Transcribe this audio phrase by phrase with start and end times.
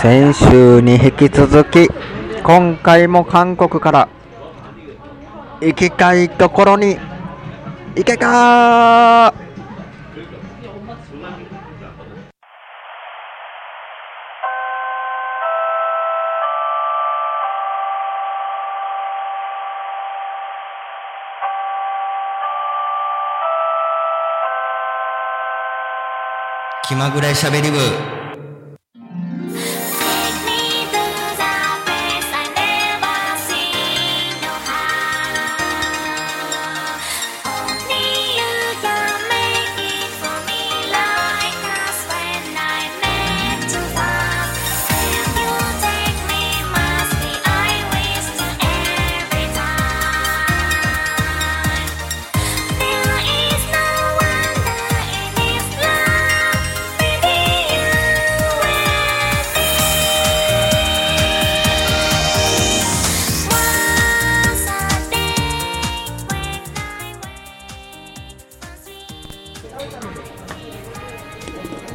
[0.00, 1.88] 先週に引き続き
[2.42, 4.08] 今回も韓国から
[5.60, 6.96] 行きたいところに
[7.94, 9.32] 行けか
[26.88, 28.21] 気まぐれしゃべり部。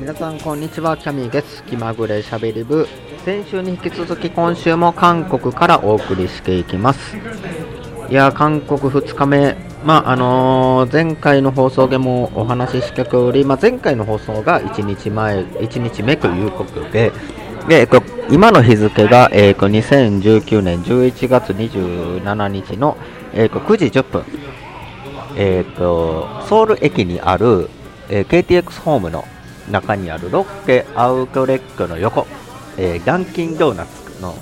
[0.07, 0.95] 皆さんこんにちは。
[0.95, 1.65] キャミーです。
[1.65, 2.87] 気まぐれしゃべり部。
[3.25, 7.17] 先週に引き続き今週も韓国からお送りしていきます。
[8.09, 9.57] いや韓国2日目。
[9.83, 17.11] まああのー前回の放送でもお話しした通り、まあ、前回の放送が1日前1日目ということで
[17.67, 17.85] で、
[18.31, 22.95] 今の日付が、えっと、2019年11月27日の、
[23.33, 24.23] えっと、9時10分。
[25.35, 27.69] えー、とソウル駅にある、
[28.07, 29.25] えー KTX ホームの
[29.71, 32.27] 中にあるロッケアウトレットの横、
[32.77, 34.35] えーダンキンドーナツの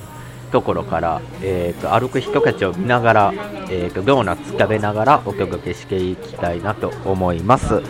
[0.52, 3.34] ところから、えー、と歩く人たちを見ながら、
[3.70, 7.82] えー、とドーナツ食べながらお届けしていきたいなと思います。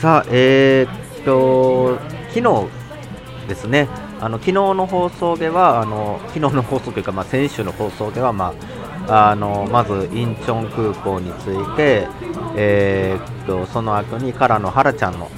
[0.00, 2.68] さあえー、と昨日
[3.48, 3.88] ですね。
[4.20, 8.54] あの昨日の放送ではあの昨日の放送というか、まあ、先週の放送では、ま
[9.08, 12.08] あ、あのまずインチョン空港について、
[12.56, 15.30] えーっとその後にカラのハラちゃんの、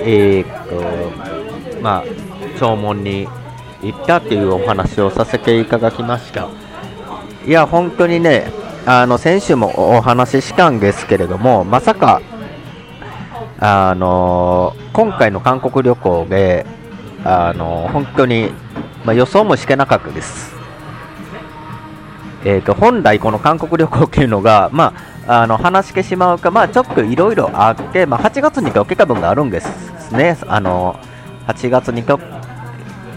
[0.00, 2.04] えーっとまあ、
[2.58, 3.28] 弔問に
[3.82, 6.48] 行ったっていうお話をさせていただきました
[7.46, 8.50] いや本当にね
[8.86, 12.22] あの先週もお話ししたんですけれどもまさか
[13.58, 16.66] あの今回の韓国旅行で
[17.24, 18.50] あの本当に、
[19.04, 20.54] まあ、予想もしてなかったです。
[22.46, 31.00] えー、と本来、この韓国旅行っていうのが、まあ、あの話してしまうか、まあ、ちょっといろいろあって、まあ、8月にロケ分があるんですね、あの
[31.46, 32.18] 8月にと、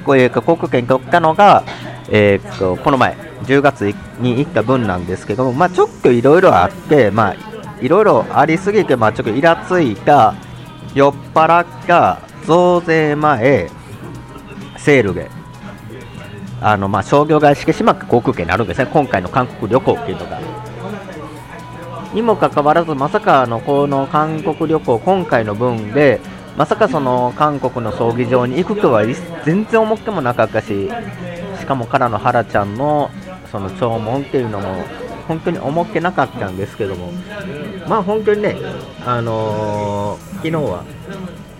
[0.05, 1.63] こういう航空券取ったのが、
[2.09, 7.35] えー、とこの前、10月に行った分なんですけども、まあ、ちょっといろいろあって、まあ、
[7.81, 10.35] いろいろありすぎて、まあ、ちょっとイラついた、
[10.93, 13.69] 酔っ払った、増税前、
[14.77, 15.29] セールで、
[16.61, 20.56] あのまあ、商業会してしまった航空券になるんですね、今回の韓国旅行っていうのが。
[22.17, 26.19] にもかかわらず、まさかあのこの韓国旅行、今回の分で、
[26.57, 29.05] まさかその韓国の葬儀場に行くとは
[29.45, 30.89] 全然思ってもなかったし、
[31.59, 33.11] しかもからのハラちゃんの
[33.51, 34.83] その弔問っていうのも、
[35.27, 37.11] 本当に思ってなかったんですけども、
[37.87, 38.55] まあ本当にね、
[39.05, 40.85] あのー昨日は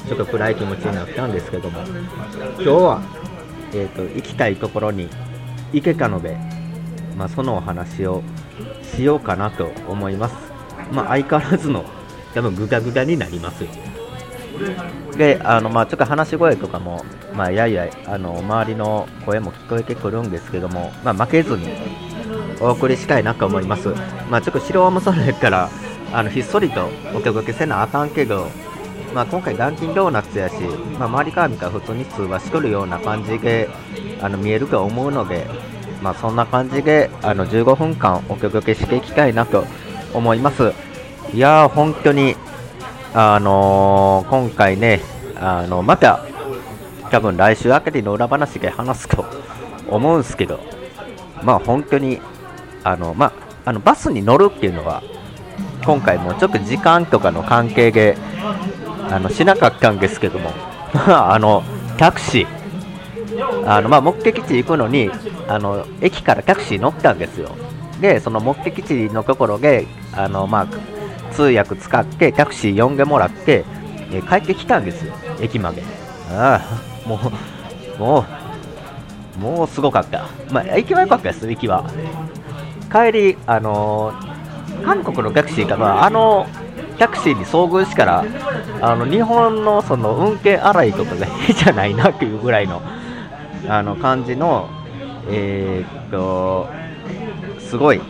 [0.07, 3.01] ちょっと暗い気持ちになったんですけども、今日は、
[3.73, 5.07] えー、と行きたいところに
[5.71, 6.37] 行けたので、
[7.15, 8.23] まあ、そのお話を
[8.83, 10.46] しようかなと思います。
[10.91, 11.85] まあ、相変わらずの
[12.33, 13.69] 多分グダグダになりますよ。
[15.17, 17.03] で、あのまあ、ちょっと話し声とかも、
[17.35, 21.69] まあ、ややあの周りの声も聞こえてくるんですけども、まあ、負けずに
[22.59, 23.89] お送りしたいなと思います。
[24.29, 25.69] まあ、ちょっと白はもそれから
[26.13, 28.47] あのひっそりとお届けせなあかんけど、
[29.13, 30.55] まあ、今回、ダンキンドーナツやし、
[30.99, 33.69] まあ、周りから見たら普通に通話しとるような感じで
[34.21, 35.47] あの見えると思うので、
[36.01, 39.65] まあ、そんな感じであの15分間お届けしていきたいなと
[40.17, 40.73] 思います。
[41.33, 42.35] いやー、本当に、
[43.13, 45.01] あのー今回ね、
[45.35, 46.25] あのまた
[47.09, 49.25] 多分来週あたりの裏話で話すと
[49.89, 50.59] 思うんですけど、
[51.43, 52.19] まあ本当に、
[52.83, 53.31] あのま
[53.65, 55.03] あ、のバスに乗るっていうのは、
[55.85, 58.17] 今回もちょっと時間とかの関係で
[59.09, 60.51] あのしなかったんですけども、
[60.93, 61.63] まあ、あの
[61.97, 65.09] タクシー、あのまあ、目的地行くのに
[65.47, 67.49] あの、駅からタクシー乗ったんですよ。
[68.01, 69.87] で、その目的地のところで、
[70.17, 73.63] あのまあ、通訳使ってタクシー呼んでもらって、
[74.11, 75.83] え帰ってきたんですよ、駅まで。
[76.31, 76.61] あ
[77.05, 77.19] あ、も
[77.97, 78.25] う、も
[79.37, 80.25] う、もうすごかった。
[80.51, 81.85] まあ、駅は良かったです、駅は。
[82.91, 84.27] 帰り、あのー
[84.83, 86.47] 韓国のタクシーが、まあ、あの
[86.97, 88.25] タクシーに遭遇したら
[88.81, 92.81] あの日本のその運転荒いとかが変じゃないなっていうぐらいの
[93.67, 94.69] あの感じの
[95.29, 96.67] えーっと
[97.59, 98.01] すごい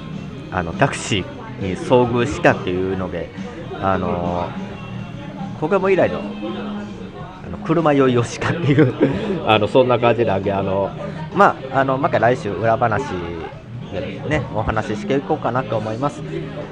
[0.52, 3.30] あのタクシーに遭遇したっていうので
[3.82, 4.50] あの
[5.60, 8.94] ここも以来のあの車酔いをしたっていう
[9.48, 10.90] あのそんな感じなんであの
[11.36, 13.04] まああのまた来週裏話
[13.92, 16.22] でねお話ししていこうかなと思います。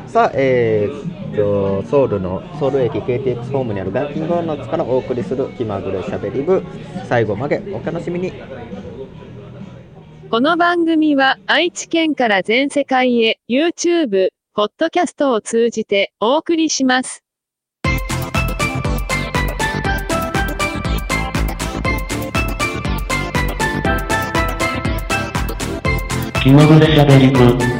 [0.07, 6.63] さあえーっとソウルのソウル駅 KTX ホームにあるガンキングドーナツからお送りする気まぐれしゃべり部。
[7.05, 8.33] 最後までお楽しみに。
[10.29, 17.25] この番組は愛知県から全世界へ YouTube、ポッドキャストを通じてお送りします。
[26.41, 27.74] 気まぐれしゃべりく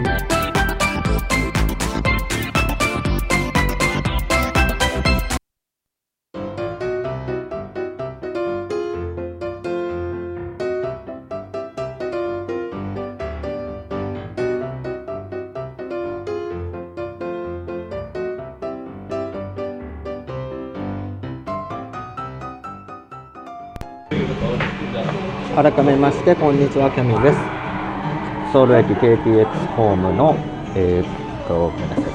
[25.56, 27.40] 改めましてこんにちはキャミです。
[28.54, 29.46] ソウル駅 KTX
[29.76, 30.36] ホームの
[30.76, 32.06] えーっとごめんなさい。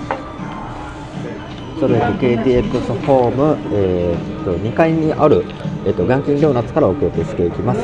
[1.79, 5.45] ソウル駅 KTX ホーム、えーっと2階にある、
[5.87, 7.81] えっとガンキンドーナツからお送りしていきます、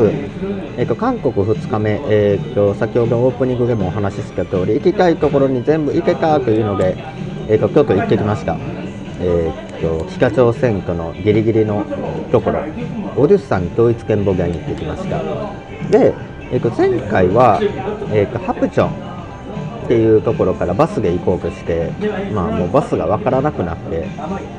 [0.77, 6.97] えっと韓国2日目、えっと先ほどオープニングでもお話しした通り行きたいところに全部行けたというので、
[7.49, 8.57] えっと京都行ってきました。
[9.21, 11.84] えーっと北朝鮮とのギリギリの
[12.31, 12.61] ところ
[13.17, 15.19] オデュッサン統一権防衛に行ってきました。
[15.90, 16.14] で、
[16.50, 17.61] えーと前回は、
[18.12, 19.06] えーとハプチョン
[19.87, 21.93] っていうところからバスで行こうとして、
[22.32, 24.08] まあ、もうバスが分からなくなって、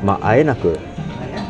[0.03, 0.79] まあ、会えなく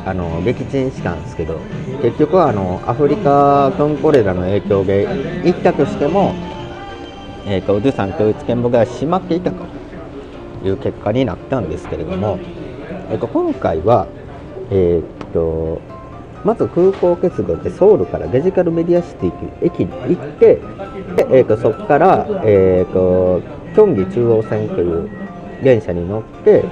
[0.03, 1.59] あの撃沈したんですけど
[2.01, 5.07] 結局はあのアフリカトンコレラの影響で
[5.43, 6.33] 行ったとしても、
[7.45, 9.57] えー、とオデュッサン統一権防衛が閉まっていたと
[10.65, 12.39] いう結果になったんですけれども、
[13.09, 14.07] えー、と今回は、
[14.71, 15.81] えー、と
[16.43, 20.61] まず空港結合でソウルからデジタルメディアシティ駅に行ってで、
[21.39, 23.41] えー、とそこから、えー、と
[23.73, 25.09] キョンギ中央線という
[25.63, 26.63] 電車に乗って、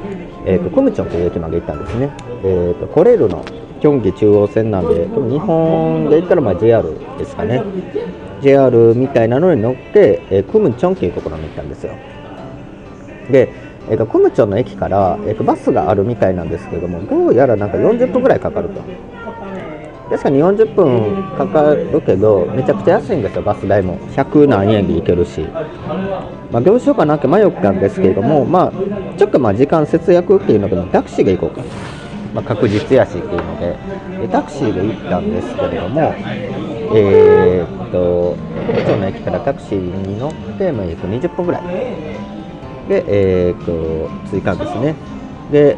[0.46, 2.12] えー、とクムチョンという駅まで行ったんですね、
[2.44, 3.44] えー、とコレルの
[3.82, 6.84] キョンギ中央線なんで日本で言ったらまあ JR
[7.18, 7.64] ですかね。
[8.42, 11.94] JR みたいなのに乗って、えークムチョンというところに行ったんですよ。
[13.32, 13.50] で、
[13.90, 18.82] えー、とクムチョの駅から、えー、とバスがあるみたいなんですけどもどうやらなんか40分ぐらいかかると。
[20.10, 23.98] 確かに40分かかるけどめちゃくちゃ安いんですよバス代も。
[24.10, 25.42] 100何円で行けるし、
[26.52, 28.72] まあ、どうしようかなって迷ったんですけれどもまあ
[29.18, 31.64] ちょっとまあ時間節約っていうのでタクシーで行こうか、
[32.36, 34.06] まあ、確実やしっていうので。
[34.22, 36.14] でタクシーで行ったんですけれども
[36.96, 38.36] えーっと
[38.74, 42.15] 都庁の駅からタクシーに乗って、まあ、えーっと20分ぐらい。
[42.88, 44.96] で、えーっと着いたんですね。
[45.52, 45.78] で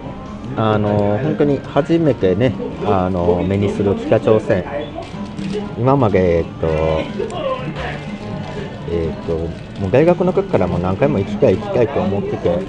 [0.55, 2.53] あの本当に初めてね
[2.85, 4.63] あの目にする北朝鮮。
[5.77, 6.67] 今までえーっと
[8.89, 9.35] えーっと
[9.81, 12.59] もう大学の時からもう何回も行きたい行きたいと思ってて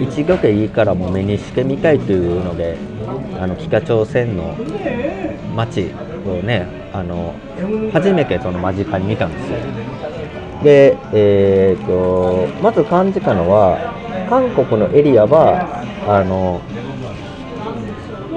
[0.00, 2.76] 一度でいいからもう目にしてみたいというので
[3.40, 4.54] あの北朝鮮の
[5.56, 5.90] 街
[6.26, 7.34] をねあの
[7.92, 9.58] 初めてその間近に見たんですよ。
[10.62, 13.91] で、えー、とまず感じたのは
[14.32, 16.62] 韓国のエリアはあの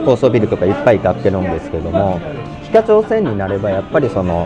[0.04, 2.20] 高層ビルとかいっぱい建ってるんですけども
[2.66, 4.46] 北朝鮮になればやっぱりその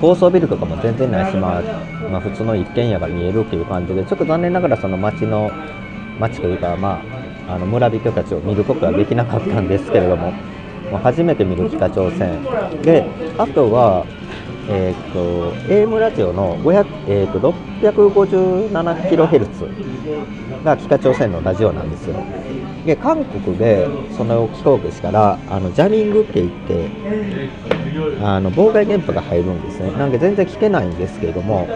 [0.00, 1.62] 高層ビルとかも全然ないし、まあ
[2.10, 5.52] まあ、普通の一軒家が見えるっていう感じでちょっと残念ながらその町の
[6.18, 7.00] 町というか、ま
[7.46, 10.32] あ、あの村人たちを見ることはできなかったんですけれども
[11.04, 12.42] 初めて見る北朝鮮。
[12.82, 13.06] で
[13.38, 14.04] あとは
[14.68, 16.56] えー、と AM ラジオの、
[17.08, 17.40] えー、と
[17.80, 22.22] 657kHz が北朝鮮のラジオなんですよ。
[22.86, 26.90] で韓国でそれを聞こうとしたらあのジャミングって言って
[28.20, 29.92] あの妨害電波が入るんですね。
[29.92, 31.66] なんで全然聞けないんですけれども、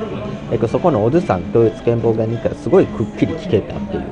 [0.52, 4.02] えー、とそこのオドゥさん統一憲妨害に行ったらすごいくっきり聞けたっていう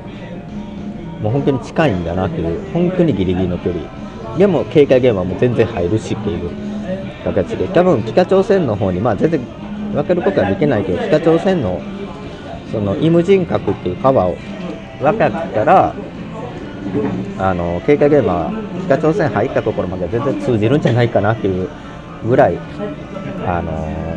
[1.21, 6.64] もう本当に近いんだなっていう本当にギリギリの距離でも警戒電話も全然入るしっていう。
[7.33, 9.41] 形で多分北朝鮮の方にまあ全然
[9.93, 11.81] 分けることはできないけど北朝鮮の
[12.71, 14.35] そのイム人格っていう川を
[15.01, 15.93] 分かったら
[17.39, 18.51] あの警戒現場は
[18.85, 21.69] 北朝鮮入ったところまで全然通じるんじゃないかなっていう
[22.23, 22.57] ぐらい
[23.45, 24.15] あの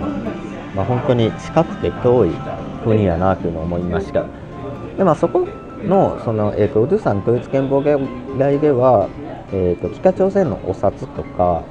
[0.79, 2.31] まあ、本当に近くて遠い
[2.85, 4.25] 国やなというのを思いました。
[4.97, 5.49] で、まあ、そこ
[5.83, 9.09] のその、えー、とウドゥさん統一憲法外では、
[9.53, 11.65] えー、と北朝鮮のお札とか、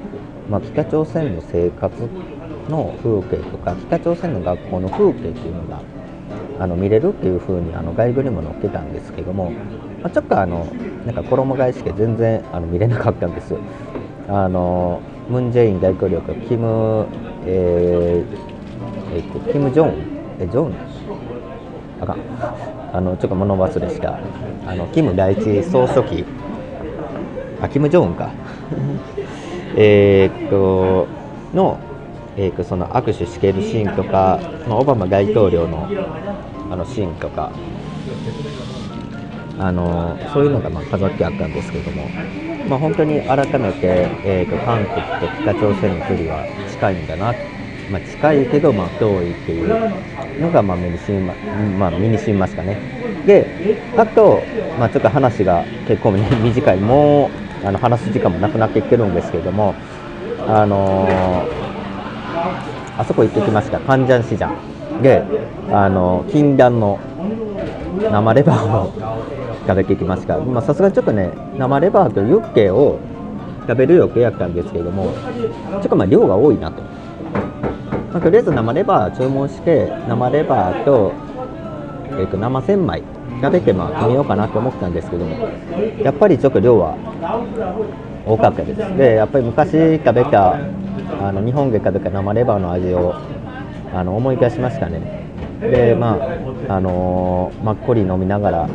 [0.48, 1.94] まあ、北朝鮮の生活
[2.68, 5.82] の風景とか北朝鮮の学校の風景っていうのが
[6.58, 9.50] あの見れるっていう風にあの外部にも載ってたんですけども、
[10.02, 10.66] まあ、ちょっとあの
[11.06, 13.54] なんか衣替えして全然あの見れなかったんです。
[14.28, 17.06] あのムン・ジェイン大統領とキム、
[17.46, 19.94] えーえっとキム・ジョン
[20.40, 20.74] えジョン？
[22.00, 22.18] あかん。
[22.92, 24.18] あのちょっと物忘れした。
[24.66, 26.24] あのキム第一総書記。
[27.60, 28.30] あキム・ジョンか。
[29.76, 31.08] えーっと
[31.52, 31.78] の、
[32.36, 35.88] えーっとその握手しているシーンとか、まあ、オバマ大統領の
[36.70, 37.52] あのシーンとか
[39.58, 42.10] あのそういうのがまあ飾ってあったんですけども、
[42.68, 47.34] まあ、本当に改めて、えー、と韓国と北朝鮮の距離は近いんだな、
[47.90, 49.68] まあ、近いけどまあ遠いっていう
[50.40, 52.78] のがまあ目にしみま、まあ、身にしみましたね。
[53.26, 53.46] で
[53.96, 54.46] あと、
[54.78, 59.74] まあ、ちょっと話が結構ね 短いもうあの話す時間もなくなってきてるんですけれども
[60.46, 61.68] あのー
[62.98, 64.50] あそこ行ってきました、カンジャン市場
[65.00, 65.22] で、
[65.70, 66.98] あの禁断の
[68.10, 68.92] 生レバーを
[69.66, 70.36] 食べてきました。
[70.62, 72.98] さすがにちょっとね、生レバーとユッケを
[73.68, 75.12] 食べる予定やったんですけれども、
[75.70, 76.82] ちょっとまあ量が多いなと。
[78.12, 81.12] まあとりあえず生レバー注文して、生レバーと,、
[82.18, 83.02] えー、と生千枚
[83.40, 85.48] 食べてまあ決めようかなと思ったんですけども、
[86.02, 86.96] やっぱりちょっと量は
[88.26, 88.96] 多かったです。
[88.96, 93.14] で、やっぱり昔食べたあの日本で食べた生レバーの味を
[93.94, 95.28] あの思い出しましたね。
[95.60, 96.18] で、ま
[96.68, 98.68] ああのーマッコリ飲みながら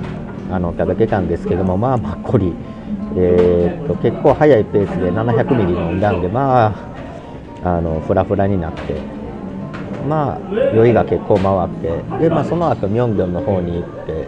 [0.51, 2.53] あの食べてたんですけども、まあ、マッコリ、
[3.17, 6.67] えーっと結構早いペースで700ミリ飲んだんで、ま
[7.63, 8.95] あ、あのフラフラになって、
[10.03, 14.27] まあ、酔いが結構回って、でまあ、その後ミョンギョンの方に行って、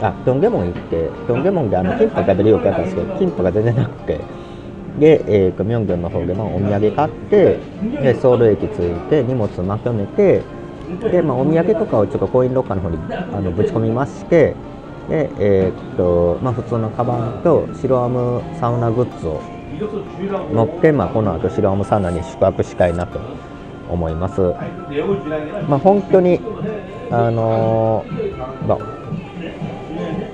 [0.00, 4.20] あピョンゲモン行って、ピョンゲモンであのキンパ食べるようかったんですけど、キンパが全然なくて。
[4.98, 7.58] で、えー、とミョンギョンの方でもお土産買って
[8.02, 10.42] でソウル駅着いて荷物まとめて
[11.10, 14.54] で、まあ、お土産とかをちょっとコインロッカーの方にあのぶち込みまして
[15.08, 19.40] で、えーとまあ、普通のカバンと白アムサウナグッズを
[20.52, 23.20] 持って、まあ、この後白アムサウナに宿泊したいなと
[23.90, 24.40] 思います。
[25.68, 26.40] まあ、本当に
[27.10, 28.78] あのーまあ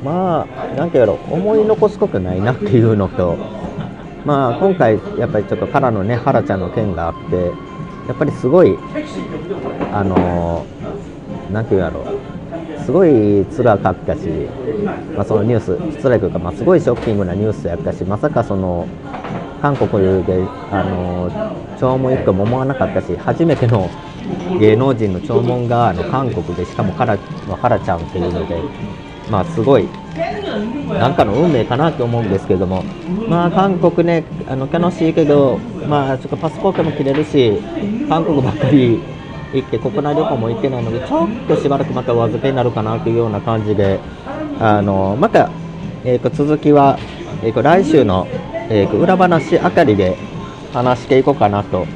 [0.02, 3.36] まあ、なんていうやろ思い残すことないなっていうのと、
[4.24, 7.36] まあ、今回、やっぱりちょっとカラのね、ハラちゃんの件があって、
[8.08, 8.76] やっぱりすごい、
[9.92, 12.06] あのーなんていうやろ
[12.84, 14.20] すごい辛かったし、
[15.14, 18.88] まあ、そのニュース、辛いというか、まあ、すごいショッキングなニュースやったし、まさかその、
[19.62, 21.30] 韓国で、あの
[21.78, 23.88] 弔問行くとも思わなかったし、初めての
[24.58, 27.16] 芸能人の弔問があの韓国で、しかもカラ
[27.46, 28.60] のハラちゃんっていうので、
[29.30, 29.88] まあ、すごい、
[30.88, 32.82] なんかの運命かなと思うんですけども、
[33.28, 37.60] まあ、韓国ね、あの楽しいけど、まあ、ちょっとパスポートも切れるし、
[38.08, 39.00] 韓国ばっかり
[39.54, 44.00] 行って、国内旅行も行ってないので、ちょっとしばらくまたお預けになるかなというような感じで、
[44.58, 45.50] あのまた、
[46.04, 46.98] えーと続きは、
[47.42, 48.26] えーと来週の、
[48.68, 50.16] えーと裏話あたりで
[50.72, 51.86] 話していこうかなと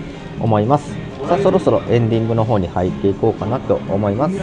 [0.40, 0.94] 思います。
[1.26, 4.36] さあ、そろそろエンディングの方に入っていこうかなと思います。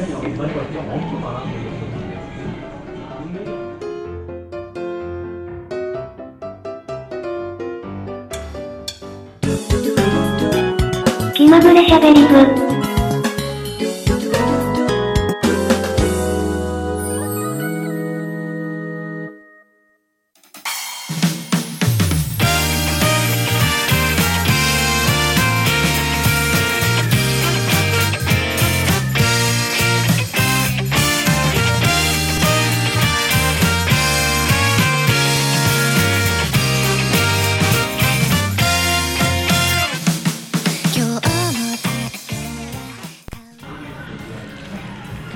[11.34, 12.63] 気まぐれしゃべり部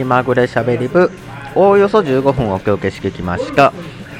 [0.08, 1.12] まぐれしゃべり部
[1.54, 3.74] おおよそ15分お届けしてきました。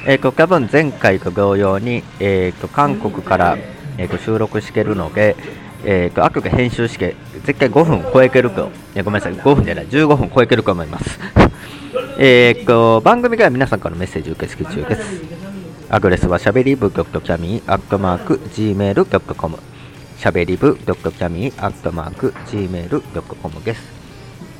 [0.06, 3.58] えー、と多分前回と同様に、えー、と韓国から、
[3.98, 5.36] えー、と収録してるので、
[5.84, 7.16] えー、とあくが編集して
[7.46, 11.20] 絶対5分超えてると、いやごめんなさい、5分じゃない、15分超えてると思います。
[12.20, 15.22] えー、と番組では皆さんからメッセージ受付中です。
[15.90, 19.60] アドレスはしゃべり部 .cami.gmail.com
[20.18, 23.97] しゃべり部 .cami.gmail.com です。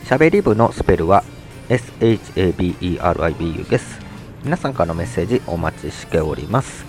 [0.08, 1.26] しゃべり部のスペルは
[1.68, 4.00] SHABERIBU です。
[4.42, 6.86] 皆さんからのメッセージお待ちしております。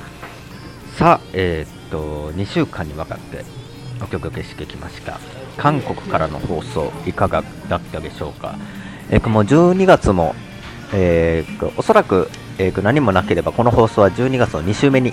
[0.97, 3.45] さあ、えーっと、2週間にわたって
[4.01, 5.19] お届けしてきました。
[5.57, 8.55] 韓国からの放送、いかがだったでしょうか？
[9.11, 10.37] えーっと、もう12月も
[10.93, 15.13] えーとおそらく、えーと何もなければこの放送は12月の2週目に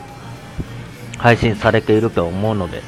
[1.17, 2.83] 配信されていると思うので、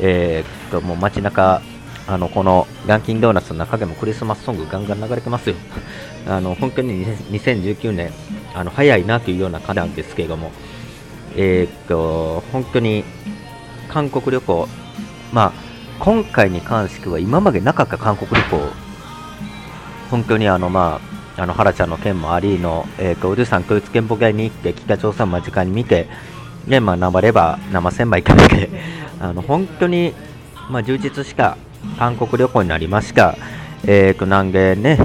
[0.00, 1.60] えーともう街中
[2.08, 5.56] あのこのランキンドーナツの中でもクリスマスソングガンガン流れてますよ。
[6.28, 8.12] あの本当に2019年
[8.54, 10.52] あの早いなというような感じなんですけれども、
[11.36, 13.04] えー、と本当に
[13.88, 14.68] 韓国旅行、
[15.32, 15.52] まあ、
[15.98, 18.60] 今回に関しては今までなかった韓国旅行、
[20.10, 21.00] 本当にあの、ま
[21.36, 26.08] あ、あの原ちゃんの件もありの、えー、とウルさん統一憲法会に行って北朝鮮を間近に見て、
[26.66, 28.70] でまあ、生レバー、生千枚食べて、
[29.20, 30.14] あの本当に、
[30.68, 31.56] まあ、充実した
[31.98, 33.36] 韓国旅行になりました。
[33.84, 34.98] えー、となんでね、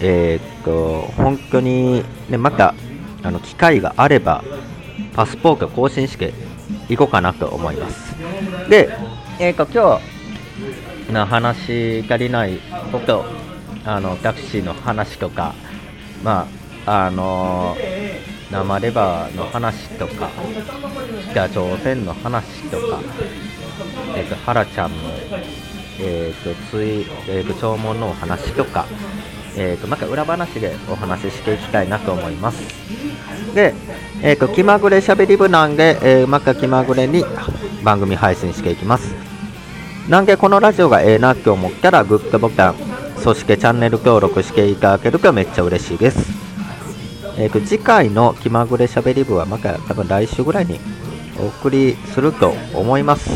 [0.00, 2.74] えー、と本当に、ね、また
[3.22, 4.44] あの機会があれば
[5.14, 6.32] パスポート更新して
[6.88, 8.14] 行こうかなと思います。
[8.68, 8.90] で、
[9.38, 10.00] えー、と今
[11.08, 12.58] 日の話足りない
[12.92, 13.24] こと、
[13.84, 15.54] あのタクシーの話とか、
[16.22, 16.46] ま
[16.86, 17.76] ああの
[18.50, 20.30] 生レバーの話とか、
[21.30, 23.00] 北朝鮮の話とか、
[24.16, 24.96] えー、と原ちゃんの、
[26.00, 28.86] えー、とつい、えー、と弔問のお話とか、
[29.56, 32.62] えー、とまた裏話でお話ししていきたいなと思います。
[33.54, 33.74] で、
[34.22, 37.24] えー、と気まぐれしゃべり部なんで、えー、また気まぐれに
[37.84, 39.14] 番組配信していきます。
[40.08, 42.74] なんでこのラジオがええなって思ったらグッドボタン、
[43.16, 46.32] そしてチャンネル登録していただけるとめっちゃ嬉しいです。
[47.38, 50.78] えー、と次回の気まぐれしゃべり部はまた多分来週ぐらいに
[51.40, 53.30] お送りすると思います。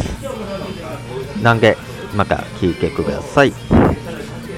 [1.43, 1.77] なんで
[2.19, 3.53] また聞いてください。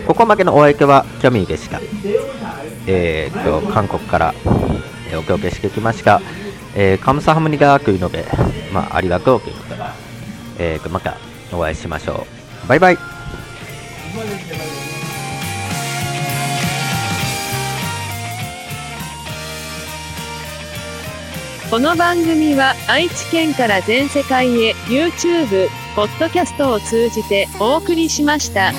[0.07, 1.79] ここまでのお相手はキャミーでした。
[2.87, 4.35] えー、と韓国から、
[5.11, 6.23] えーお届けしてきました。
[6.75, 8.25] えー、カムサハムニダーというので、
[8.73, 9.83] まあ、ありがとうということで、
[10.59, 11.17] えー、とまた
[11.53, 12.27] お会いしましょ
[12.65, 12.69] う。
[12.69, 12.99] バイバイ。
[21.71, 28.73] この番組は愛知県から全世界へ YouTube、ポッドキャストを通じてお送りしました。